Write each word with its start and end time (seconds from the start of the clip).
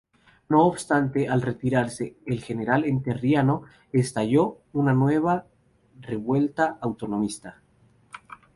No 0.49 0.65
obstante, 0.65 1.29
al 1.29 1.43
retirarse 1.43 2.17
el 2.25 2.41
general 2.41 2.85
entrerriano, 2.85 3.61
estalló 3.93 4.57
una 4.73 4.93
nueva 4.93 5.45
revuelta 5.99 6.79
autonomista. 6.81 7.61